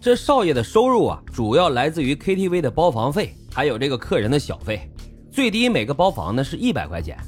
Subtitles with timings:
[0.00, 4.90] 这少爷的收入啊，主要来自于 KTV 的包房费，还有这个客人的小费。
[5.30, 7.18] 最低每个包房呢是一百块钱，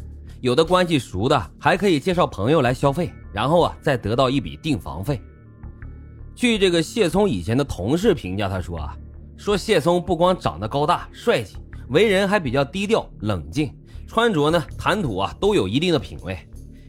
[0.41, 5.21] 有的关系熟的还可以介绍朋友来消费，然后啊再得到一笔订房费。
[6.35, 8.97] 据这个谢聪以前的同事评价，他说啊，
[9.37, 11.59] 说谢聪不光长得高大帅气，
[11.91, 13.71] 为人还比较低调冷静，
[14.07, 16.39] 穿着呢谈吐啊都有一定的品味。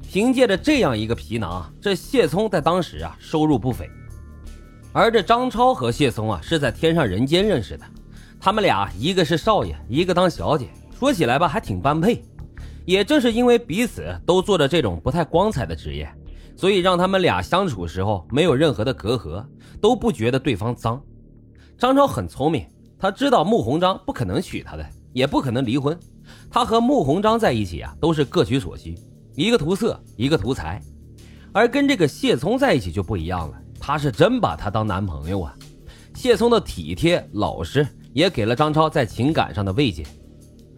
[0.01, 3.89] 凭借着这样一个皮囊，这谢聪在当时啊收入不菲。
[4.93, 7.83] 而这张超和谢聪啊是在天上人间认识的，
[8.39, 12.23] 他们俩一个是少爷，一个当小姐，说起来吧还挺般配。
[12.85, 16.07] 也正是因为彼此都做着这种不太光彩的职业，
[16.55, 19.43] 所以让他们俩相处时候没有任何的隔阂，
[19.81, 21.01] 都不觉得对方脏。
[21.75, 22.67] 张超很聪明，
[22.99, 25.97] 他知道穆鸿章不可能娶她的，也不可能离婚。
[26.51, 28.95] 他和穆鸿章在一起啊，都是各取所需，
[29.33, 30.79] 一个图色，一个图财。
[31.51, 33.59] 而跟这个谢聪在一起就不一样了。
[33.85, 35.53] 他是真把她当男朋友啊！
[36.15, 40.05] 谢聪的体贴老实也给了张超在情感上的慰藉，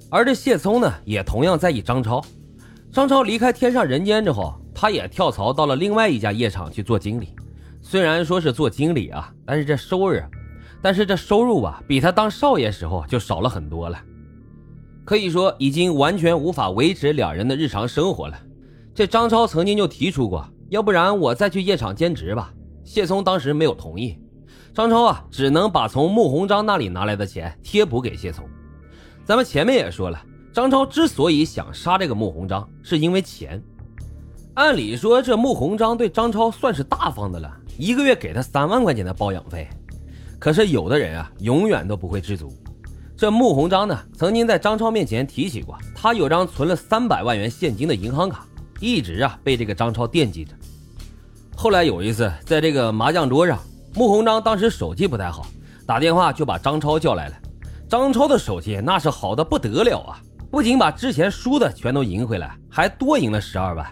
[0.10, 2.20] 而这谢聪呢，也同样在意张超。
[2.92, 7.30] 张超离开天上人间之后，他也跳槽到了另外一家夜场去做经理。
[7.80, 10.20] 虽然说是做经理啊，但是这收入，
[10.82, 14.02] 但是这收入啊，比他当少爷时候就少了很多了，
[15.06, 18.36] 可以说已经完全无法维持两人的日常生活了。
[18.96, 22.52] 这张超曾经就提出过，要不然我再去夜场兼职吧。
[22.86, 24.18] 谢聪当时没有同意，
[24.74, 28.48] 张超啊，只能把从穆鸿章那里拿来的钱贴补给谢聪。
[29.26, 33.62] 咱们前面也说了，张超之所以想杀这个穆鸿章，是因为钱。
[34.54, 39.68] 按理说，这穆鸿章对张超算是大方的了，一个月给他三万块钱的包养费。
[40.38, 42.54] 可是有的人啊，永远都不会知足。
[43.18, 48.46] 这穆鸿章呢，曾经在张超面前提起过，他有张存了三百万元现金的银行卡，
[48.80, 50.54] 一直啊被这个张超惦记着。
[51.58, 53.58] 后来有一次，在这个麻将桌上，
[53.94, 55.48] 穆鸿章当时手气不太好，
[55.88, 57.36] 打电话就把张超叫来了。
[57.90, 60.20] 张超的手气那是好的不得了啊，
[60.52, 63.88] 不仅把之前输的全都赢回来，还多赢了十二万。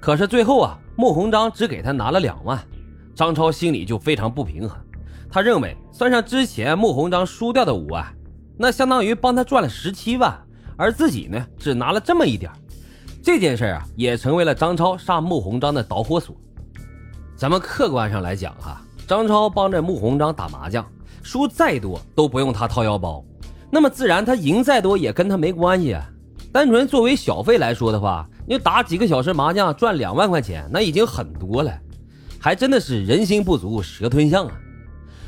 [0.00, 2.58] 可是最后啊，穆鸿章只给他拿了两万，
[3.14, 4.76] 张超心里就非常不平衡。
[5.30, 8.04] 他认为算上之前穆鸿章输掉的五万，
[8.56, 10.34] 那相当于帮他赚了十七万，
[10.76, 12.50] 而自己呢只拿了这么一点
[13.22, 16.34] 这件事啊，也成为了张超杀穆鸿章的导火索。
[17.36, 20.86] 咱们客观上来讲哈，张超帮着穆鸿章打麻将，
[21.22, 23.24] 输再多都不用他掏腰包，
[23.70, 26.08] 那么自然他赢再多也跟他没关系啊。
[26.52, 31.76] 单纯作为小费来说的话，你打几个小时麻将赚两万块钱，那已经很多了，
[32.38, 34.54] 还真的是人心不足蛇吞象啊。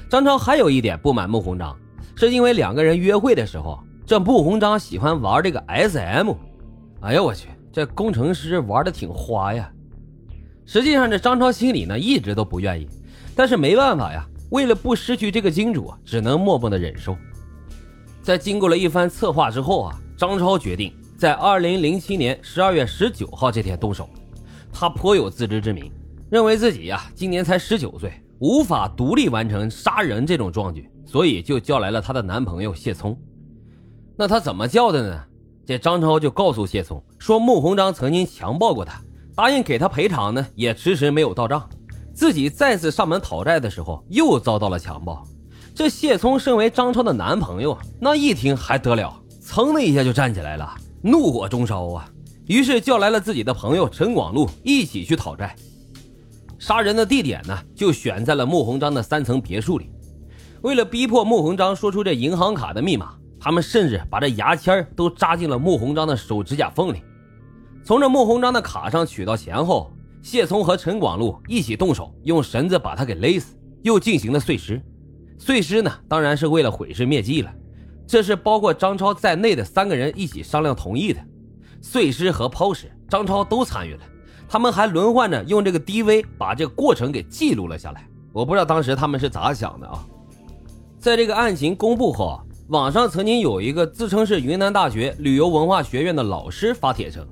[0.09, 1.77] 张超还有一点不满穆鸿章，
[2.15, 6.31] 是因为两个人约会的时候，这穆鸿章喜欢玩这个 SM，
[7.00, 9.69] 哎呀我去，这工程师玩的挺花呀。
[10.66, 12.88] 实际上，这张超心里呢一直都不愿意，
[13.37, 17.16] 但是没办法呀，为了不失去这个金主，只能默默的忍受。
[18.21, 24.09] 在经过了一番策划之后啊，张超决定在二零零七年十二月十九号这天动手。
[24.72, 25.91] 他颇有自知之明，
[26.28, 33.16] 认为自己呀今年才十九岁，无法独立完成杀人这种壮举，所以就叫来了她的男朋友谢聪。
[34.16, 35.25] 那他怎么叫的呢？
[35.65, 39.00] 这张超就告诉谢聪说，穆鸿章曾经强暴过他。
[39.36, 41.69] 答应给他赔偿呢，也迟迟没有到账。
[42.14, 45.22] 自己再次上门讨债的时候，又遭到了强暴。
[45.74, 52.08] 这谢聪身为张超的男朋友，那一听还得了，噌的一下就站起来了，怒火中烧啊！
[52.47, 55.54] 于是叫来了自己的朋友陈广禄一起去讨债。
[56.58, 59.91] 杀人的地点呢，就选在了穆鸿章的三层别墅里。
[60.62, 67.03] 为了逼迫穆鸿章说出这银行卡的密码，他们甚至把这牙签都扎进了穆鸿章的手指甲缝里。
[67.86, 74.82] 从这穆鸿章的卡上取到钱后，谢聪和陈广禄一起动手，用绳子把他给勒死，又进行了碎尸。
[75.38, 77.54] 碎尸呢，当然是为了毁尸灭迹了。
[78.04, 81.20] 这是包括张超在内的三个人一起商量同意的。
[81.80, 84.00] 碎尸和抛尸，张超都参与了。
[84.48, 88.04] 他们还轮换着用这个 DV 把这个过程给记录了下来。
[88.32, 90.04] 我不知道当时他们是咋想的啊？
[90.98, 97.24] 在这个案情公布后，网上曾经有一个自称是云南大学旅游文化学院的老师发帖称。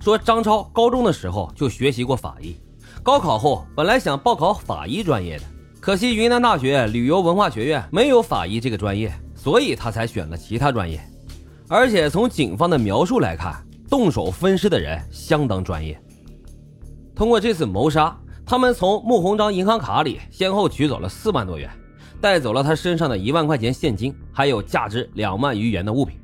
[0.00, 2.56] 说张超高中的时候就学习过法医，
[3.02, 5.44] 高考后本来想报考法医专业的，
[5.78, 10.98] 可惜云南大学旅游文化学院没有法医这个专业，所以他才选了其他专业。
[11.68, 16.00] 而且从警方的描述来看，动手分尸的人相当专业。
[17.14, 21.70] 通过这次谋杀，他们从穆鸿章银行卡里先后取走了四万多元，
[22.22, 26.18] 带走了他身上的一万块钱现金，还有价值两万余元的物品。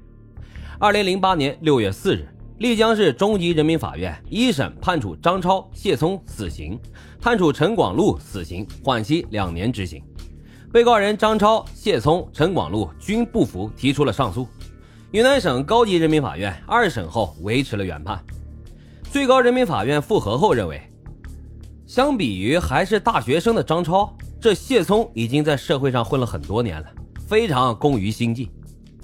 [0.78, 2.26] 二零零八年六月四日。
[2.58, 6.78] 丽江市中级人民法院一审判处张超、谢聪死刑，
[7.20, 10.02] 判处陈广禄死刑，缓期两年执行。
[10.72, 14.48] 被告人张超、谢聪、陈广禄均不服，提出了上诉。
[15.10, 18.24] 云南省高级人民法院二审后维持了原判。
[19.10, 20.80] 最高人民法院复核后认为，
[21.86, 26.88] 相比于还是大学生的张超，这谢聪已经在社会上混了很多年了，
[27.28, 28.50] 非常工于心计。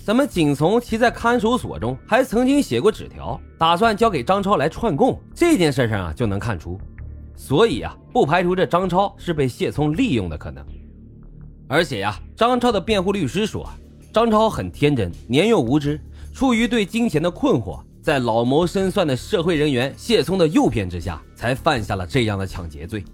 [0.04, 6.76] 咱们仅从其在看守所中还曾经写过纸条，打算交给张超来串供这件事上啊，就能看出。
[7.36, 10.64] 所以啊，不排除这张超是被谢聪利用的可能。
[11.68, 13.68] 而且呀，张超的辩护律师说，
[14.12, 16.00] 张超很天真，年幼无知，
[16.34, 23.04] 出于对金钱的困惑，在老谋深算的社会人员谢聪的诱骗之下，才犯下了这样的抢劫罪。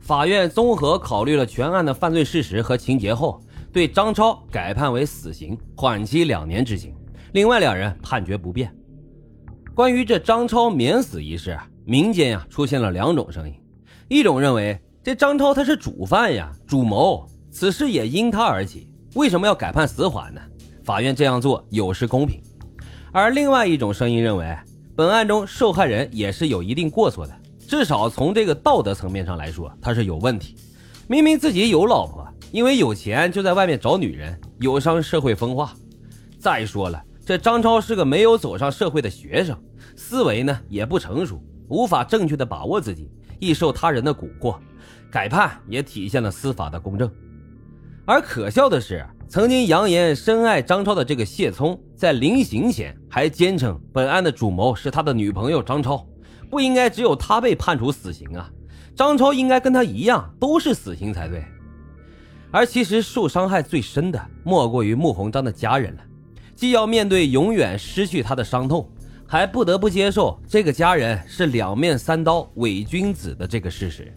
[0.00, 3.40] 法院综合考虑了全案的犯罪事实和情节后，
[3.72, 6.94] 对张超改判为死刑，缓期两年执行。
[7.32, 8.74] 另外两人判决不变。
[9.74, 13.54] 关于这张超免死一事，民间呀出现了两种声音，
[14.08, 17.26] 一种认为这张超他是主犯呀，主谋。
[17.52, 20.40] 此事也因他而起，为什么要改判死缓呢？
[20.84, 22.40] 法院这样做有失公平。
[23.12, 24.56] 而另外一种声音认为，
[24.96, 27.32] 本案中受害人也是有一定过错的，
[27.66, 30.56] 至少从这个道德层面上来说，他是有问题。
[31.08, 35.72] 明明自己有老婆，因为有钱就在外面找女人，有伤社会风化。
[36.38, 39.56] 再说了，这张超是个没有走上社会的学生，
[39.94, 44.56] 思维呢也不成熟，无法正确的把握自己，易受他人的蛊惑。
[45.10, 47.10] 改判也体现了司法的公正。
[48.04, 56.04] 而可笑的是，曾经扬言深爱张超的这个谢聪，在临刑前还坚称本案的主谋是他的女朋友张超，
[56.48, 58.50] 不应该只有他被判处死刑啊！
[58.96, 61.44] 张超应该跟他一样，都是死刑才对。
[62.50, 66.02] 而其实受伤害最深的，莫过于穆鸿章的家人了，
[66.54, 68.88] 既要面对永远失去他的伤痛，
[69.26, 74.12] 还不得不接受这个家人是两面三刀、伪君子的这个事实。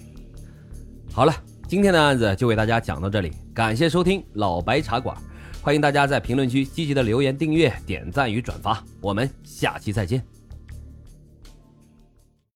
[1.12, 1.34] 好了。
[1.66, 5.18] 今天的案子就为大家讲到这里，感谢收听老白茶馆，
[5.60, 10.43] 欢迎大家在评论区积极的留言、订阅、点赞与转发，我们下期再见。